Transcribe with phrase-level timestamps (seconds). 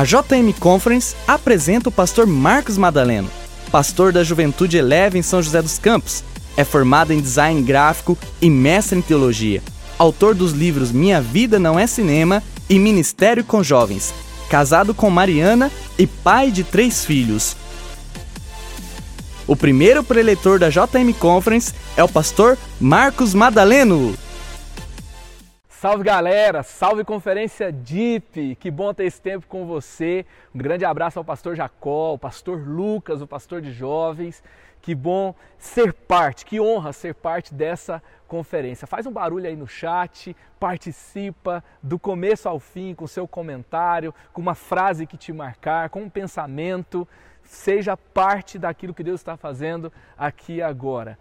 [0.00, 3.28] A JM Conference apresenta o pastor Marcos Madaleno,
[3.70, 6.24] pastor da Juventude Eleve em São José dos Campos.
[6.56, 9.62] É formado em design gráfico e mestre em teologia.
[9.98, 14.14] Autor dos livros Minha Vida Não é Cinema e Ministério com Jovens.
[14.48, 17.54] Casado com Mariana e pai de três filhos.
[19.46, 24.16] O primeiro preletor da JM Conference é o pastor Marcos Madaleno.
[25.80, 30.26] Salve galera, salve Conferência DIP, que bom ter esse tempo com você.
[30.54, 34.44] Um grande abraço ao pastor Jacó, ao pastor Lucas, o pastor de jovens.
[34.82, 38.86] Que bom ser parte, que honra ser parte dessa conferência.
[38.86, 44.42] Faz um barulho aí no chat, participa do começo ao fim com seu comentário, com
[44.42, 47.08] uma frase que te marcar, com um pensamento.
[47.42, 51.18] Seja parte daquilo que Deus está fazendo aqui agora.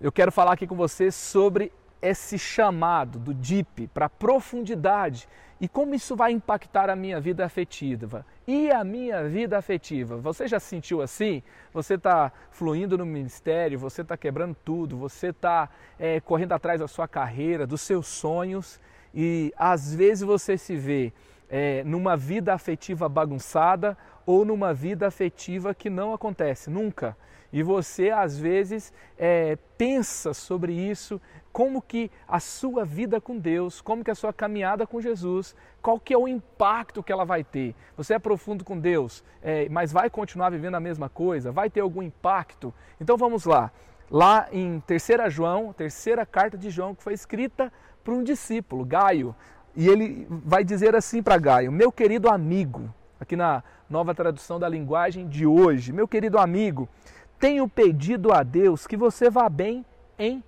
[0.00, 1.70] Eu quero falar aqui com você sobre
[2.00, 5.28] esse chamado do DIP para profundidade
[5.60, 8.24] e como isso vai impactar a minha vida afetiva.
[8.46, 10.16] E a minha vida afetiva?
[10.16, 11.42] Você já se sentiu assim?
[11.72, 16.86] Você está fluindo no ministério, você está quebrando tudo, você está é, correndo atrás da
[16.86, 18.80] sua carreira, dos seus sonhos
[19.12, 21.12] e às vezes você se vê
[21.50, 27.16] é, numa vida afetiva bagunçada ou numa vida afetiva que não acontece nunca.
[27.52, 31.20] E você às vezes é, pensa sobre isso,
[31.58, 35.98] como que a sua vida com Deus, como que a sua caminhada com Jesus, qual
[35.98, 37.74] que é o impacto que ela vai ter.
[37.96, 41.50] Você é profundo com Deus, é, mas vai continuar vivendo a mesma coisa?
[41.50, 42.72] Vai ter algum impacto?
[43.00, 43.72] Então vamos lá.
[44.08, 47.72] Lá em 3 João, terceira carta de João, que foi escrita
[48.04, 49.34] por um discípulo, Gaio,
[49.74, 54.68] e ele vai dizer assim para Gaio: Meu querido amigo, aqui na nova tradução da
[54.68, 56.88] linguagem de hoje, meu querido amigo,
[57.36, 59.84] tenho pedido a Deus que você vá bem
[60.16, 60.40] em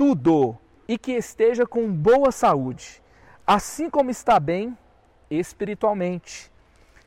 [0.00, 0.56] tudo
[0.88, 3.02] e que esteja com boa saúde,
[3.46, 4.74] assim como está bem
[5.30, 6.50] espiritualmente.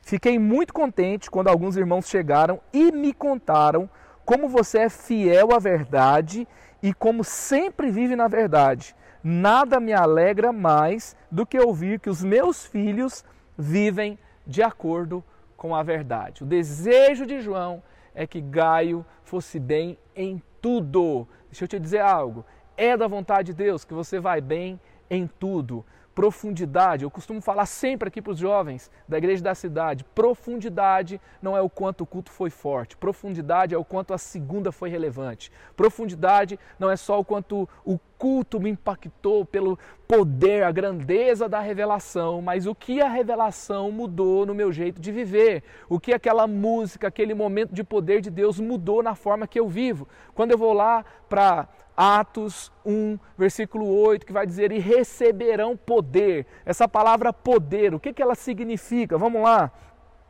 [0.00, 3.90] Fiquei muito contente quando alguns irmãos chegaram e me contaram
[4.24, 6.46] como você é fiel à verdade
[6.80, 8.94] e como sempre vive na verdade.
[9.24, 13.24] Nada me alegra mais do que ouvir que os meus filhos
[13.58, 14.16] vivem
[14.46, 15.24] de acordo
[15.56, 16.44] com a verdade.
[16.44, 17.82] O desejo de João
[18.14, 21.26] é que Gaio fosse bem em tudo.
[21.50, 22.44] Deixa eu te dizer algo.
[22.76, 27.04] É da vontade de Deus que você vai bem em tudo profundidade.
[27.04, 31.60] Eu costumo falar sempre aqui para os jovens da igreja da cidade: profundidade não é
[31.60, 35.50] o quanto o culto foi forte, profundidade é o quanto a segunda foi relevante.
[35.76, 41.60] Profundidade não é só o quanto o culto me impactou pelo poder, a grandeza da
[41.60, 46.46] revelação, mas o que a revelação mudou no meu jeito de viver, o que aquela
[46.46, 50.08] música, aquele momento de poder de Deus mudou na forma que eu vivo.
[50.34, 56.46] Quando eu vou lá para Atos 1, versículo 8, que vai dizer: E receberão poder.
[56.64, 59.16] Essa palavra poder, o que, que ela significa?
[59.16, 59.70] Vamos lá.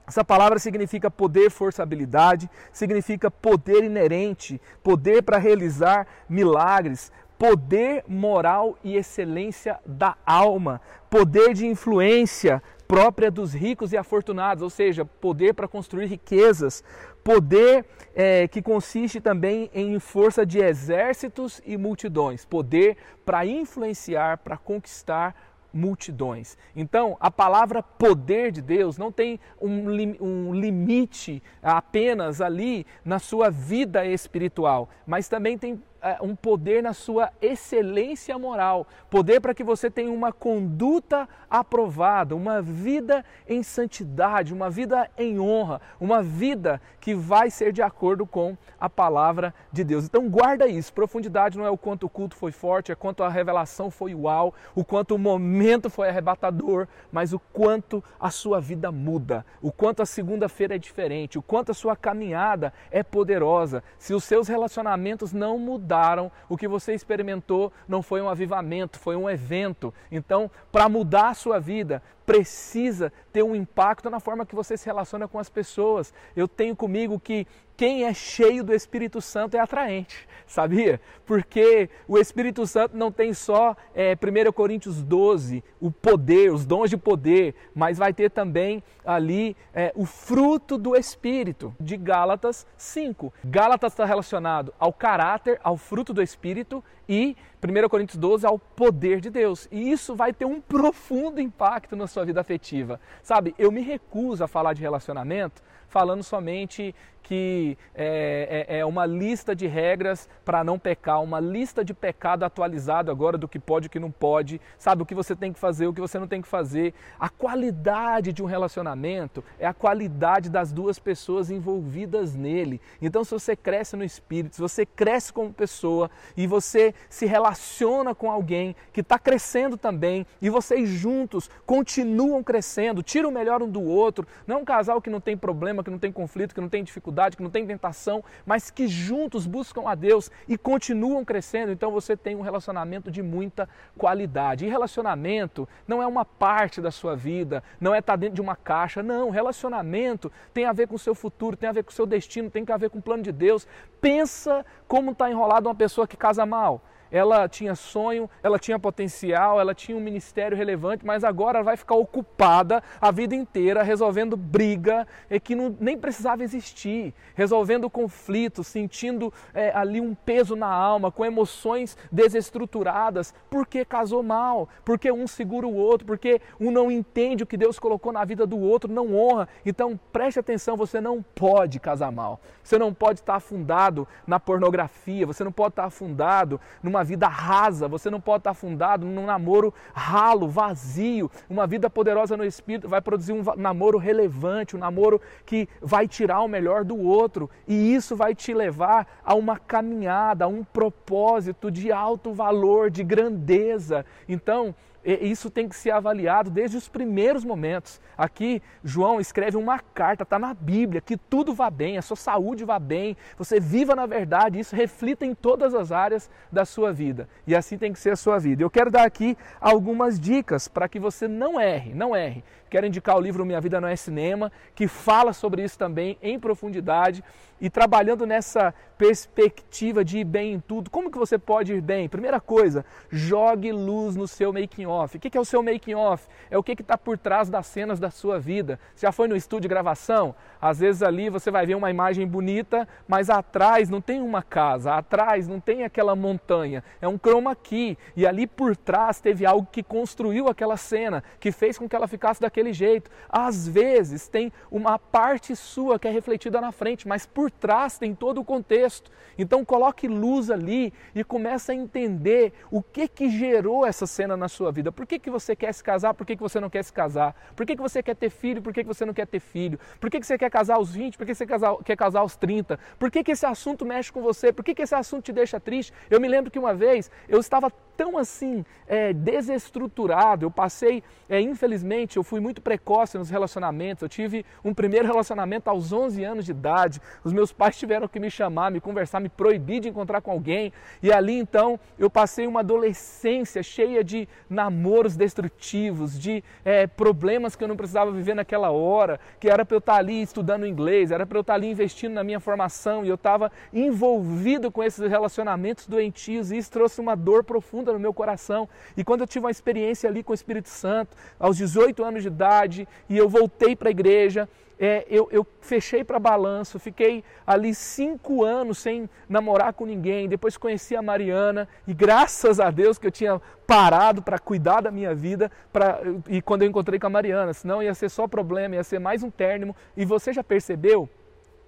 [0.07, 8.77] Essa palavra significa poder, força, habilidade, significa poder inerente, poder para realizar milagres, poder moral
[8.85, 15.55] e excelência da alma, poder de influência própria dos ricos e afortunados, ou seja, poder
[15.55, 16.85] para construir riquezas,
[17.25, 24.59] poder é, que consiste também em força de exércitos e multidões, poder para influenciar, para
[24.59, 25.35] conquistar
[25.73, 26.57] multidões.
[26.77, 29.89] Então, a palavra poder de Deus não tem um,
[30.21, 35.83] um, limite apenas ali na sua vida espiritual, mas também tem
[36.21, 42.61] um poder na sua excelência moral, poder para que você tenha uma conduta aprovada, uma
[42.61, 48.57] vida em santidade, uma vida em honra, uma vida que vai ser de acordo com
[48.79, 50.05] a palavra de Deus.
[50.05, 53.29] Então guarda isso, profundidade não é o quanto o culto foi forte, é quanto a
[53.29, 58.93] revelação foi uau, o quanto o momento foi arrebatador, mas o quanto a sua vida
[58.93, 63.83] muda, o quanto a segunda-feira é diferente, o quanto a sua caminhada é poderosa.
[63.99, 68.99] Se os seus relacionamentos não mudarem, mudaram, o que você experimentou não foi um avivamento,
[68.99, 69.95] foi um evento.
[70.11, 74.87] Então, para mudar a sua vida, precisa ter um impacto na forma que você se
[74.87, 76.13] relaciona com as pessoas.
[76.35, 77.47] Eu tenho comigo que
[77.77, 81.01] quem é cheio do Espírito Santo é atraente, sabia?
[81.27, 86.89] Porque o Espírito Santo não tem só é, 1 Coríntios 12, o poder, os dons
[86.89, 93.33] de poder, mas vai ter também ali é, o fruto do Espírito, de Gálatas 5.
[93.45, 99.21] Gálatas está relacionado ao caráter, ao fruto do Espírito, e 1 Coríntios 12 ao poder
[99.21, 99.69] de Deus.
[99.71, 103.01] E isso vai ter um profundo impacto na sua vida afetiva.
[103.23, 105.63] Sabe, eu me recuso a falar de relacionamento
[105.95, 106.93] falando somente
[107.25, 112.45] que é, é, é uma lista de regras para não pecar, uma lista de pecado
[112.45, 115.03] atualizado agora do que pode e que não pode, sabe?
[115.03, 116.93] O que você tem que fazer, o que você não tem que fazer.
[117.19, 122.79] A qualidade de um relacionamento é a qualidade das duas pessoas envolvidas nele.
[123.01, 128.15] Então, se você cresce no espírito, se você cresce como pessoa e você se relaciona
[128.15, 133.71] com alguém que está crescendo também e vocês juntos continuam crescendo, tira o melhor um
[133.71, 136.61] do outro, não é um casal que não tem problema, que não tem conflito, que
[136.61, 140.59] não tem dificuldade dificuldade, que não tem tentação, mas que juntos buscam a Deus e
[140.59, 144.67] continuam crescendo, então você tem um relacionamento de muita qualidade.
[144.67, 148.57] E relacionamento não é uma parte da sua vida, não é estar dentro de uma
[148.57, 149.31] caixa, não.
[149.31, 152.51] Relacionamento tem a ver com o seu futuro, tem a ver com o seu destino,
[152.51, 153.67] tem a ver com o plano de Deus.
[154.01, 156.83] Pensa como está enrolado uma pessoa que casa mal
[157.15, 161.77] ela tinha sonho, ela tinha potencial, ela tinha um ministério relevante, mas agora ela vai
[161.77, 168.67] ficar ocupada a vida inteira resolvendo briga é que não, nem precisava existir, resolvendo conflitos,
[168.67, 175.29] sentindo é, ali um peso na alma, com emoções desestruturadas, porque casou mal, porque um
[175.29, 178.93] segura o outro, porque um não entende o que Deus colocou na vida do outro,
[178.93, 179.49] não honra.
[179.65, 185.25] Então preste atenção, você não pode casar mal, você não pode estar afundado na pornografia,
[185.25, 189.73] você não pode estar afundado numa vida rasa, você não pode estar afundado num namoro
[189.93, 191.31] ralo, vazio.
[191.49, 196.41] Uma vida poderosa no espírito vai produzir um namoro relevante, um namoro que vai tirar
[196.41, 201.71] o melhor do outro, e isso vai te levar a uma caminhada, a um propósito
[201.71, 204.05] de alto valor, de grandeza.
[204.29, 204.75] Então,
[205.05, 208.01] isso tem que ser avaliado desde os primeiros momentos.
[208.17, 212.65] Aqui, João escreve uma carta, está na Bíblia, que tudo vá bem, a sua saúde
[212.65, 217.29] vá bem, você viva na verdade, isso reflita em todas as áreas da sua vida.
[217.47, 218.63] E assim tem que ser a sua vida.
[218.63, 222.43] Eu quero dar aqui algumas dicas para que você não erre, não erre.
[222.75, 226.41] Quero indicar o livro Minha Vida Não é Cinema, que fala sobre isso também em
[226.41, 227.23] profundidade
[227.61, 230.91] e trabalhando nessa perspectiva de ir bem em tudo.
[230.91, 232.09] Como que você pode ir bem?
[232.09, 235.17] Primeira coisa, jogue luz no seu making off.
[235.17, 236.27] O que é o seu making off?
[236.51, 238.79] É o que está por trás das cenas da sua vida.
[238.95, 240.35] Você já foi no estúdio de gravação?
[240.61, 244.95] Às vezes ali você vai ver uma imagem bonita, mas atrás não tem uma casa,
[244.95, 247.97] atrás não tem aquela montanha, é um chroma key.
[248.17, 252.09] E ali por trás teve algo que construiu aquela cena, que fez com que ela
[252.09, 253.11] ficasse daquele jeito.
[253.29, 258.15] Às vezes tem uma parte sua que é refletida na frente, mas por trás tem
[258.15, 259.11] todo o contexto.
[259.37, 264.49] Então coloque luz ali e comece a entender o que que gerou essa cena na
[264.49, 264.93] sua vida.
[264.93, 266.15] Por que, que você quer se casar?
[266.15, 267.35] Por que, que você não quer se casar?
[267.57, 268.63] Por que, que você quer ter filho?
[268.63, 269.79] Por que, que você não quer ter filho?
[270.01, 271.47] Por que, que você quer casar aos 20, por que você
[271.85, 272.79] quer casar aos 30?
[272.99, 274.53] Por que, que esse assunto mexe com você?
[274.53, 275.93] Por que, que esse assunto te deixa triste?
[276.09, 281.41] Eu me lembro que uma vez eu estava tão assim é, desestruturado, eu passei, é,
[281.41, 286.45] infelizmente, eu fui muito precoce nos relacionamentos, eu tive um primeiro relacionamento aos 11 anos
[286.45, 290.21] de idade, os meus pais tiveram que me chamar, me conversar, me proibir de encontrar
[290.21, 296.87] com alguém, e ali então eu passei uma adolescência cheia de namoros destrutivos, de é,
[296.87, 300.67] problemas que eu não precisava viver naquela hora, que era para eu estar ali estudando
[300.67, 303.05] inglês, era para eu estar ali investindo na minha formação.
[303.05, 306.51] E eu estava envolvido com esses relacionamentos doentios.
[306.51, 308.69] E isso trouxe uma dor profunda no meu coração.
[308.97, 312.29] E quando eu tive uma experiência ali com o Espírito Santo, aos 18 anos de
[312.29, 314.49] idade, e eu voltei para a igreja,
[314.79, 320.29] é, eu, eu, fechei para balanço, fiquei ali cinco anos sem namorar com ninguém.
[320.29, 324.91] Depois conheci a Mariana e graças a Deus que eu tinha parado para cuidar da
[324.91, 325.51] minha vida.
[325.73, 328.99] Pra, e quando eu encontrei com a Mariana, senão ia ser só problema, ia ser
[328.99, 329.75] mais um término.
[329.97, 331.09] E você já percebeu?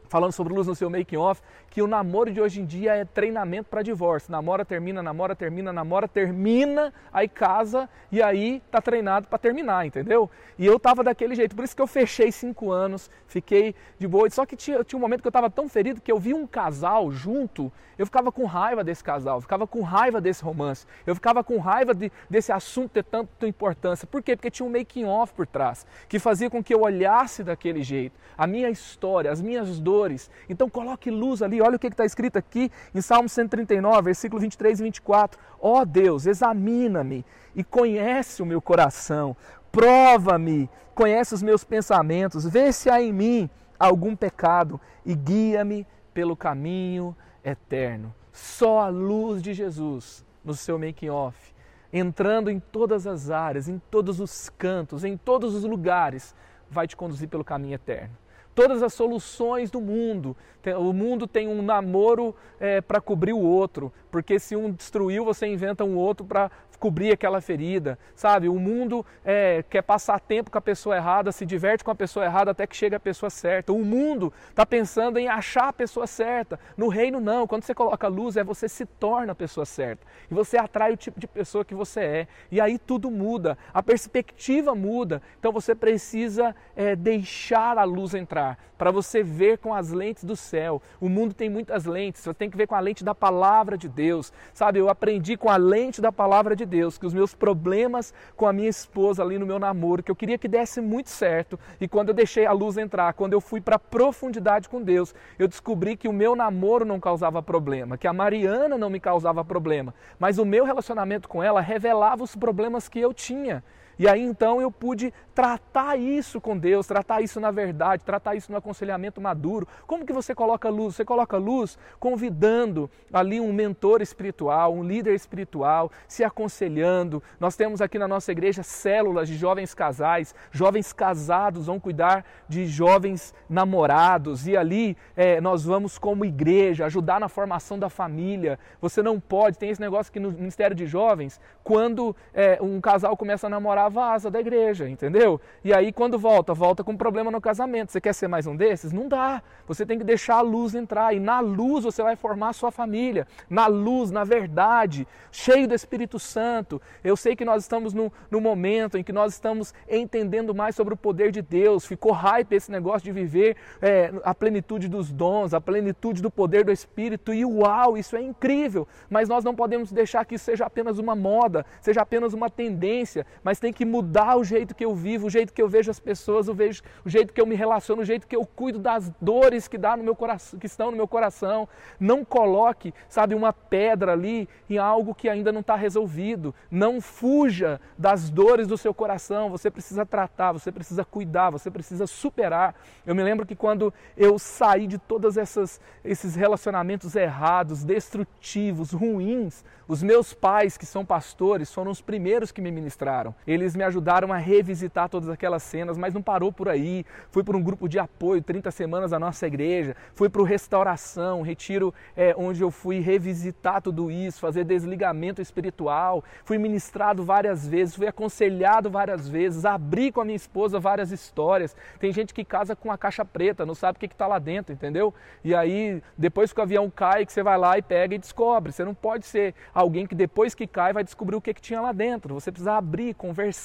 [0.08, 3.04] Falando sobre luz no seu making off, que o namoro de hoje em dia é
[3.04, 4.30] treinamento para divórcio.
[4.30, 10.30] Namora, termina, namora, termina, namora, termina, aí casa e aí tá treinado para terminar, entendeu?
[10.58, 14.28] E eu tava daquele jeito, por isso que eu fechei cinco anos, fiquei de boa.
[14.30, 16.46] Só que tinha, tinha um momento que eu tava tão ferido que eu vi um
[16.46, 21.42] casal junto, eu ficava com raiva desse casal, ficava com raiva desse romance, eu ficava
[21.42, 24.06] com raiva de, desse assunto ter tanta importância.
[24.06, 24.36] Por quê?
[24.36, 28.18] Porque tinha um making off por trás, que fazia com que eu olhasse daquele jeito.
[28.36, 30.30] A minha história, as minhas dores dores.
[30.48, 34.80] Então coloque luz ali, olha o que está escrito aqui em Salmo 139, versículo 23
[34.80, 35.40] e 24.
[35.60, 37.24] Ó oh Deus, examina-me
[37.54, 39.34] e conhece o meu coração,
[39.72, 46.36] prova-me, conhece os meus pensamentos, vê se há em mim algum pecado e guia-me pelo
[46.36, 48.14] caminho eterno.
[48.32, 51.54] Só a luz de Jesus no seu making off,
[51.90, 56.34] entrando em todas as áreas, em todos os cantos, em todos os lugares,
[56.70, 58.14] vai te conduzir pelo caminho eterno.
[58.56, 60.34] Todas as soluções do mundo.
[60.78, 65.46] O mundo tem um namoro é, para cobrir o outro, porque se um destruiu, você
[65.46, 68.48] inventa um outro para cobrir aquela ferida, sabe?
[68.48, 72.24] O mundo é, quer passar tempo com a pessoa errada, se diverte com a pessoa
[72.24, 73.72] errada até que chega a pessoa certa.
[73.72, 76.58] O mundo está pensando em achar a pessoa certa.
[76.76, 77.46] No reino, não.
[77.46, 80.06] Quando você coloca luz, é você se torna a pessoa certa.
[80.30, 82.28] E você atrai o tipo de pessoa que você é.
[82.50, 85.22] E aí tudo muda, a perspectiva muda.
[85.38, 88.45] Então você precisa é, deixar a luz entrar
[88.76, 90.82] para você ver com as lentes do céu.
[91.00, 93.88] O mundo tem muitas lentes, você tem que ver com a lente da palavra de
[93.88, 94.32] Deus.
[94.52, 98.46] Sabe, eu aprendi com a lente da palavra de Deus, que os meus problemas com
[98.46, 101.88] a minha esposa ali no meu namoro, que eu queria que desse muito certo, e
[101.88, 105.48] quando eu deixei a luz entrar, quando eu fui para a profundidade com Deus, eu
[105.48, 109.94] descobri que o meu namoro não causava problema, que a Mariana não me causava problema,
[110.18, 113.62] mas o meu relacionamento com ela revelava os problemas que eu tinha.
[113.98, 118.50] E aí então eu pude tratar isso com Deus, tratar isso na verdade, tratar isso
[118.50, 119.68] no aconselhamento maduro.
[119.86, 120.96] Como que você coloca luz?
[120.96, 127.22] Você coloca luz convidando ali um mentor espiritual, um líder espiritual, se aconselhando.
[127.38, 132.66] Nós temos aqui na nossa igreja células de jovens casais, jovens casados vão cuidar de
[132.66, 138.58] jovens namorados e ali é, nós vamos como igreja ajudar na formação da família.
[138.80, 143.16] Você não pode, tem esse negócio aqui no Ministério de Jovens, quando é, um casal
[143.16, 145.40] começa a namorar vaza da igreja, entendeu?
[145.64, 147.92] E aí quando volta, volta com problema no casamento.
[147.92, 148.92] Você quer ser mais um desses?
[148.92, 149.42] Não dá.
[149.66, 152.70] Você tem que deixar a luz entrar e na luz você vai formar a sua
[152.70, 153.26] família.
[153.48, 156.80] Na luz, na verdade, cheio do Espírito Santo.
[157.02, 160.94] Eu sei que nós estamos no, no momento em que nós estamos entendendo mais sobre
[160.94, 161.84] o poder de Deus.
[161.84, 166.64] Ficou hype esse negócio de viver é, a plenitude dos dons, a plenitude do poder
[166.64, 167.34] do Espírito.
[167.34, 168.86] E uau, isso é incrível.
[169.10, 173.26] Mas nós não podemos deixar que isso seja apenas uma moda, seja apenas uma tendência,
[173.42, 176.00] mas tem que mudar o jeito que eu vivo, o jeito que eu vejo as
[176.00, 179.12] pessoas, o, vejo, o jeito que eu me relaciono, o jeito que eu cuido das
[179.20, 181.68] dores que, dá no meu coração, que estão no meu coração.
[181.98, 186.54] Não coloque, sabe, uma pedra ali em algo que ainda não está resolvido.
[186.70, 189.50] Não fuja das dores do seu coração.
[189.50, 192.74] Você precisa tratar, você precisa cuidar, você precisa superar.
[193.06, 200.02] Eu me lembro que quando eu saí de todos esses relacionamentos errados, destrutivos, ruins, os
[200.02, 203.34] meus pais, que são pastores, foram os primeiros que me ministraram.
[203.46, 207.04] Eles me ajudaram a revisitar todas aquelas cenas, mas não parou por aí.
[207.30, 209.96] Fui para um grupo de apoio, 30 semanas da nossa igreja.
[210.14, 216.22] Fui para o restauração, retiro é, onde eu fui revisitar tudo isso, fazer desligamento espiritual.
[216.44, 221.74] Fui ministrado várias vezes, fui aconselhado várias vezes, abri com a minha esposa várias histórias.
[221.98, 224.72] Tem gente que casa com a caixa preta, não sabe o que está lá dentro,
[224.72, 225.12] entendeu?
[225.42, 228.72] E aí, depois que o avião cai, que você vai lá e pega e descobre.
[228.72, 231.80] Você não pode ser alguém que depois que cai vai descobrir o que, que tinha
[231.80, 232.34] lá dentro.
[232.34, 233.55] Você precisa abrir, conversar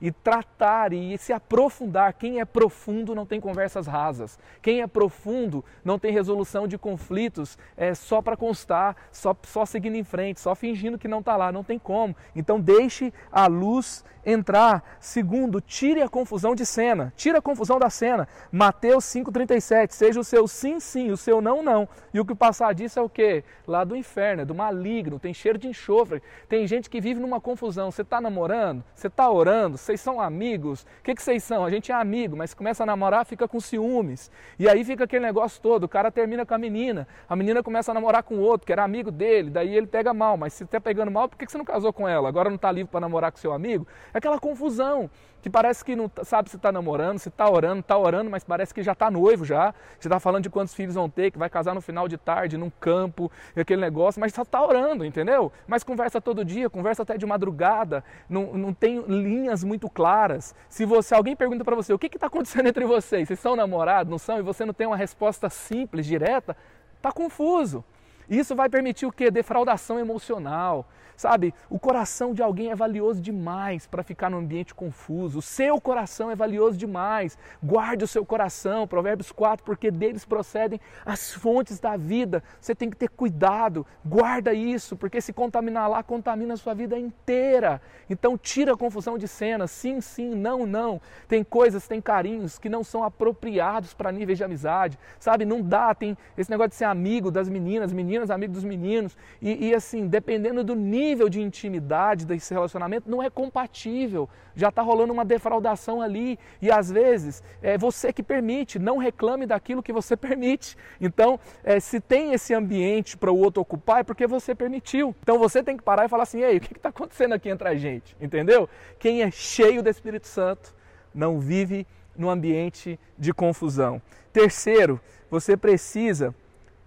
[0.00, 2.12] e tratar e se aprofundar.
[2.14, 4.38] Quem é profundo não tem conversas rasas.
[4.62, 9.96] Quem é profundo não tem resolução de conflitos é, só para constar, só, só seguindo
[9.96, 11.52] em frente, só fingindo que não está lá.
[11.52, 12.16] Não tem como.
[12.34, 14.82] Então deixe a luz entrar.
[15.00, 17.12] Segundo, tire a confusão de cena.
[17.16, 18.28] Tire a confusão da cena.
[18.52, 19.92] Mateus 5,37.
[19.92, 21.88] Seja o seu sim, sim, o seu não, não.
[22.12, 23.44] E o que passar disso é o quê?
[23.66, 25.18] Lá do inferno, é do maligno.
[25.18, 26.22] Tem cheiro de enxofre.
[26.48, 27.90] Tem gente que vive numa confusão.
[27.90, 28.84] Você está namorando?
[28.94, 29.76] Você está orando?
[29.76, 30.82] Vocês são amigos?
[30.82, 31.64] O que, que vocês são?
[31.64, 34.30] A gente é amigo, mas começa a namorar, fica com ciúmes.
[34.56, 35.84] E aí fica aquele negócio todo.
[35.84, 37.08] O cara termina com a menina.
[37.28, 39.50] A menina começa a namorar com outro, que era amigo dele.
[39.50, 40.36] Daí ele pega mal.
[40.36, 42.28] Mas se está pegando mal, por que, que você não casou com ela?
[42.28, 43.88] Agora não está livre para namorar com seu amigo?
[44.14, 45.10] É aquela confusão
[45.40, 48.74] que parece que não sabe se está namorando, se está orando, está orando, mas parece
[48.74, 49.74] que já está noivo já.
[49.98, 52.56] Você está falando de quantos filhos vão ter, que vai casar no final de tarde,
[52.56, 55.52] num campo, aquele negócio, mas só está orando, entendeu?
[55.66, 60.54] Mas conversa todo dia, conversa até de madrugada, não, não tem linhas muito claras.
[60.68, 64.10] Se você alguém pergunta para você o que está acontecendo entre vocês, vocês são namorados,
[64.10, 66.56] não são, e você não tem uma resposta simples, direta,
[66.96, 67.84] está confuso.
[68.28, 69.30] Isso vai permitir o quê?
[69.30, 70.86] Defraudação emocional.
[71.18, 75.40] Sabe, o coração de alguém é valioso demais para ficar num ambiente confuso.
[75.40, 77.36] O seu coração é valioso demais.
[77.60, 82.40] Guarde o seu coração, Provérbios 4, porque deles procedem as fontes da vida.
[82.60, 86.96] Você tem que ter cuidado, guarda isso, porque se contaminar lá, contamina a sua vida
[86.96, 87.82] inteira.
[88.08, 91.00] Então tira a confusão de cena, sim, sim, não, não.
[91.26, 94.96] Tem coisas, tem carinhos que não são apropriados para níveis de amizade.
[95.18, 99.16] Sabe, não dá, tem esse negócio de ser amigo das meninas, meninas, amigo dos meninos.
[99.40, 104.28] E, e assim, dependendo do nível nível de intimidade desse relacionamento não é compatível.
[104.54, 106.38] Já está rolando uma defraudação ali.
[106.60, 110.76] E às vezes é você que permite, não reclame daquilo que você permite.
[111.00, 115.14] Então, é, se tem esse ambiente para o outro ocupar, é porque você permitiu.
[115.22, 117.68] Então você tem que parar e falar assim: ei, o que está acontecendo aqui entre
[117.68, 118.16] a gente?
[118.20, 118.68] Entendeu?
[118.98, 120.74] Quem é cheio do Espírito Santo
[121.14, 124.02] não vive no ambiente de confusão.
[124.32, 126.34] Terceiro, você precisa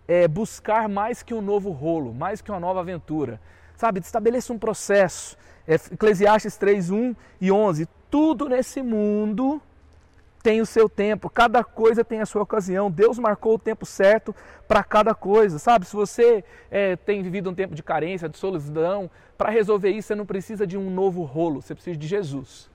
[0.08, 3.40] é, buscar mais que um novo rolo, mais que uma nova aventura.
[3.76, 5.38] Sabe, estabeleça um processo.
[5.68, 7.88] É, Eclesiastes 3, 1 e 11.
[8.10, 9.62] Tudo nesse mundo
[10.42, 12.90] tem o seu tempo, cada coisa tem a sua ocasião.
[12.90, 14.36] Deus marcou o tempo certo
[14.68, 15.86] para cada coisa, sabe?
[15.86, 20.16] Se você é, tem vivido um tempo de carência, de solidão, para resolver isso você
[20.16, 22.70] não precisa de um novo rolo, você precisa de Jesus.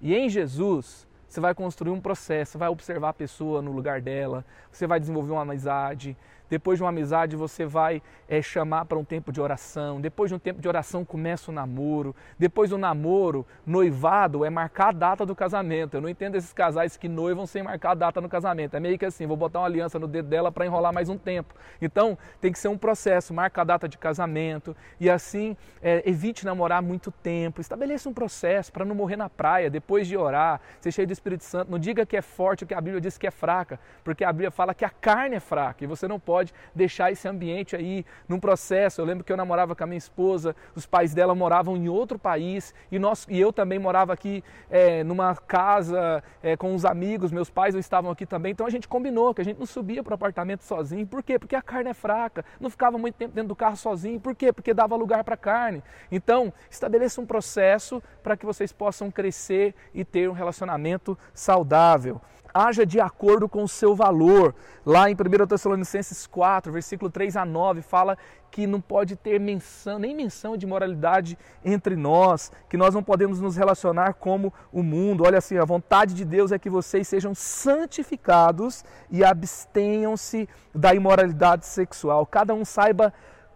[0.00, 4.44] E em Jesus você vai construir um processo, vai observar a pessoa no lugar dela,
[4.70, 6.16] você vai desenvolver uma amizade,
[6.52, 9.98] depois de uma amizade, você vai é, chamar para um tempo de oração.
[9.98, 12.14] Depois de um tempo de oração, começa o namoro.
[12.38, 15.94] Depois do namoro, noivado é marcar a data do casamento.
[15.94, 18.76] Eu não entendo esses casais que noivam sem marcar a data no casamento.
[18.76, 21.16] É meio que assim: vou botar uma aliança no dedo dela para enrolar mais um
[21.16, 21.54] tempo.
[21.80, 23.32] Então, tem que ser um processo.
[23.32, 27.62] Marca a data de casamento e assim é, evite namorar muito tempo.
[27.62, 31.44] Estabeleça um processo para não morrer na praia depois de orar, ser cheio do Espírito
[31.44, 31.70] Santo.
[31.70, 34.30] Não diga que é forte o que a Bíblia diz que é fraca, porque a
[34.30, 37.76] Bíblia fala que a carne é fraca e você não pode pode deixar esse ambiente
[37.76, 39.00] aí num processo.
[39.00, 42.18] Eu lembro que eu namorava com a minha esposa, os pais dela moravam em outro
[42.18, 47.30] país e, nós, e eu também morava aqui é, numa casa é, com os amigos,
[47.30, 48.52] meus pais estavam aqui também.
[48.52, 51.06] Então a gente combinou que a gente não subia para o apartamento sozinho.
[51.06, 51.38] Por quê?
[51.38, 52.44] Porque a carne é fraca.
[52.60, 54.18] Não ficava muito tempo dentro do carro sozinho.
[54.18, 54.52] Por quê?
[54.52, 55.82] Porque dava lugar para a carne.
[56.10, 62.20] Então, estabeleça um processo para que vocês possam crescer e ter um relacionamento saudável
[62.52, 64.54] haja de acordo com o seu valor.
[64.84, 68.16] Lá em 1 Tessalonicenses 4, versículo 3 a 9, fala
[68.50, 73.40] que não pode ter menção, nem menção de moralidade entre nós, que nós não podemos
[73.40, 75.24] nos relacionar como o mundo.
[75.24, 81.64] Olha assim, a vontade de Deus é que vocês sejam santificados e abstenham-se da imoralidade
[81.64, 82.26] sexual.
[82.26, 83.12] Cada um saiba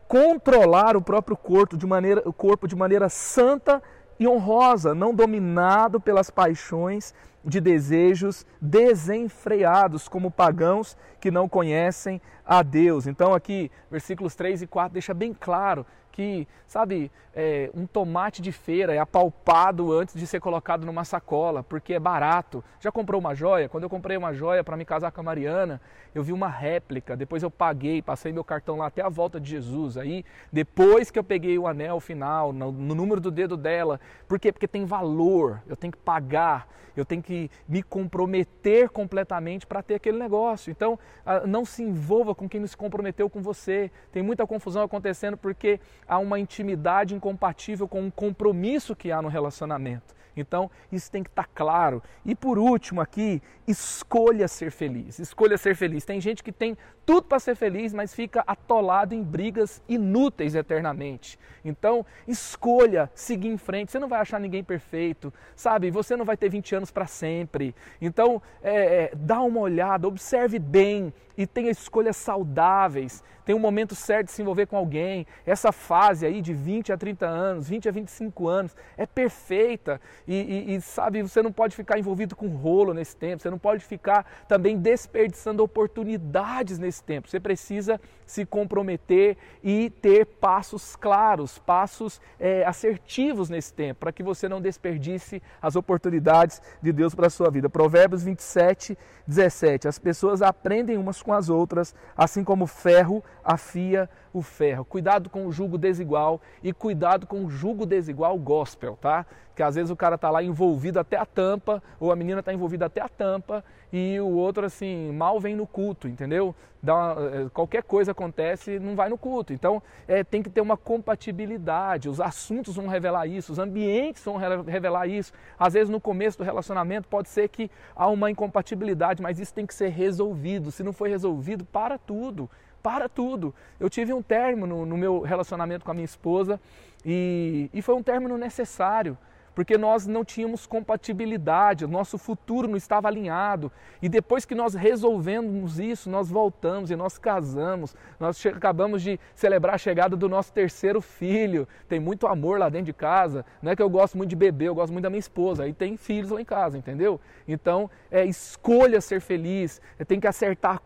[0.08, 3.82] controlar o próprio corpo de maneira, o corpo de maneira santa
[4.18, 12.62] e honrosa, não dominado pelas paixões de desejos desenfreados, como pagãos que não conhecem a
[12.62, 13.06] Deus.
[13.06, 18.50] Então, aqui, versículos 3 e 4 deixa bem claro que, sabe, é, um tomate de
[18.50, 22.64] feira é apalpado antes de ser colocado numa sacola, porque é barato.
[22.80, 23.68] Já comprou uma joia?
[23.68, 25.78] Quando eu comprei uma joia para me casar com a Mariana,
[26.14, 29.50] eu vi uma réplica, depois eu paguei, passei meu cartão lá até a volta de
[29.50, 29.98] Jesus.
[29.98, 34.40] Aí, depois que eu peguei o anel final, no, no número do dedo dela, por
[34.40, 34.50] quê?
[34.50, 39.96] Porque tem valor, eu tenho que pagar, eu tenho que me comprometer completamente para ter
[39.96, 40.70] aquele negócio.
[40.70, 40.98] Então,
[41.46, 43.90] não se envolva com quem não se comprometeu com você.
[44.10, 49.28] Tem muita confusão acontecendo porque há uma intimidade incompatível com um compromisso que há no
[49.28, 50.16] relacionamento.
[50.36, 52.02] Então, isso tem que estar tá claro.
[52.24, 55.18] E por último aqui, escolha ser feliz.
[55.18, 56.04] Escolha ser feliz.
[56.04, 61.38] Tem gente que tem tudo para ser feliz, mas fica atolado em brigas inúteis eternamente.
[61.64, 63.90] Então, escolha seguir em frente.
[63.90, 65.90] Você não vai achar ninguém perfeito, sabe?
[65.90, 67.74] Você não vai ter 20 anos para sempre.
[68.00, 73.22] Então, é, é, dá uma olhada, observe bem e tenha escolhas saudáveis.
[73.44, 75.26] Tem um momento certo de se envolver com alguém.
[75.44, 80.00] Essa fase aí de 20 a 30 anos, 20 a 25 anos, é perfeita.
[80.26, 83.40] E, e, e sabe, você não pode ficar envolvido com rolo nesse tempo.
[83.42, 87.28] Você não pode ficar também desperdiçando oportunidades nesse tempo.
[87.28, 94.22] Você precisa se comprometer e ter passos claros, passos é, assertivos nesse tempo, para que
[94.22, 97.70] você não desperdice as oportunidades de Deus para a sua vida.
[97.70, 99.88] Provérbios 27, 17.
[99.88, 104.84] As pessoas aprendem umas com as outras, assim como o ferro afia o ferro.
[104.84, 109.24] Cuidado com o jugo desigual e cuidado com o jugo desigual gospel, tá?
[109.56, 112.52] Que às vezes o cara tá lá envolvido até a tampa, ou a menina tá
[112.52, 116.54] envolvida até a tampa, e o outro assim, mal vem no culto, entendeu?
[116.82, 119.54] Uma, eh, qualquer coisa acontece, não vai no culto.
[119.54, 124.36] Então é, tem que ter uma compatibilidade, os assuntos vão revelar isso, os ambientes vão
[124.36, 125.32] revelar isso.
[125.58, 129.64] Às vezes no começo do relacionamento pode ser que há uma incompatibilidade, mas isso tem
[129.64, 130.70] que ser resolvido.
[130.70, 132.48] Se não for resolvido, para tudo
[132.82, 133.52] para tudo.
[133.80, 136.60] Eu tive um término no meu relacionamento com a minha esposa
[137.04, 139.18] e, e foi um término necessário
[139.56, 143.72] porque nós não tínhamos compatibilidade, nosso futuro não estava alinhado.
[144.02, 147.96] E depois que nós resolvemos isso, nós voltamos e nós casamos.
[148.20, 151.66] Nós acabamos de celebrar a chegada do nosso terceiro filho.
[151.88, 153.46] Tem muito amor lá dentro de casa.
[153.62, 155.64] Não é que eu gosto muito de beber, eu gosto muito da minha esposa.
[155.64, 157.18] Aí tem filhos lá em casa, entendeu?
[157.48, 160.78] Então, é, escolha ser feliz, é, tem que acertar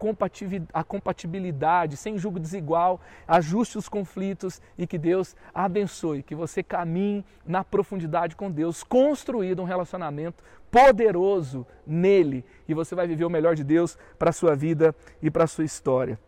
[0.73, 7.25] a compatibilidade, sem julgo desigual, ajuste os conflitos e que Deus abençoe, que você caminhe
[7.45, 13.31] na profundidade com Deus Deus, construído um relacionamento poderoso nele e você vai viver o
[13.31, 16.19] melhor de Deus para a sua vida e para a sua história.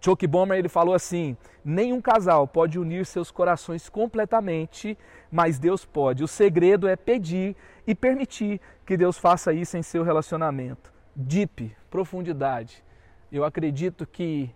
[0.00, 4.98] Chuck Bomber ele falou assim: nenhum casal pode unir seus corações completamente,
[5.30, 6.24] mas Deus pode.
[6.24, 7.54] O segredo é pedir
[7.86, 10.92] e permitir que Deus faça isso em seu relacionamento.
[11.14, 12.82] Deep, profundidade.
[13.30, 14.50] Eu acredito que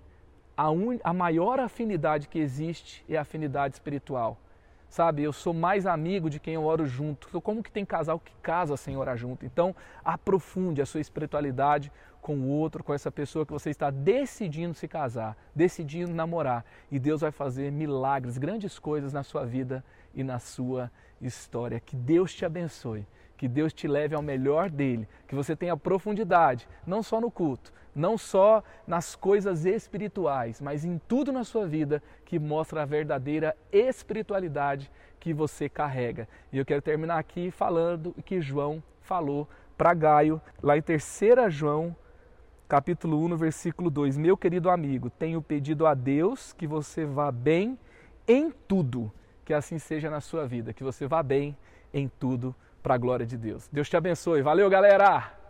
[0.57, 0.99] a, un...
[1.05, 4.39] a maior afinidade que existe é a afinidade espiritual.
[4.89, 7.27] Sabe, eu sou mais amigo de quem eu oro junto.
[7.29, 9.45] Então, como que tem casal que casa sem orar junto?
[9.45, 11.91] Então, aprofunde a sua espiritualidade
[12.23, 16.65] com o outro, com essa pessoa que você está decidindo se casar, decidindo namorar.
[16.91, 21.81] E Deus vai fazer milagres, grandes coisas na sua vida e na sua história.
[21.81, 23.07] Que Deus te abençoe.
[23.37, 27.73] Que Deus te leve ao melhor dele, que você tenha profundidade, não só no culto,
[27.95, 33.57] não só nas coisas espirituais, mas em tudo na sua vida que mostra a verdadeira
[33.73, 36.29] espiritualidade que você carrega.
[36.53, 41.03] E eu quero terminar aqui falando que João falou para Gaio, lá em 3
[41.49, 41.95] João,
[42.69, 44.17] capítulo 1, versículo 2.
[44.17, 47.79] Meu querido amigo, tenho pedido a Deus que você vá bem
[48.27, 49.13] em tudo,
[49.45, 51.57] que assim seja na sua vida, que você vá bem
[51.93, 53.67] em tudo para a glória de Deus.
[53.73, 54.43] Deus te abençoe.
[54.43, 55.44] Valeu, galera!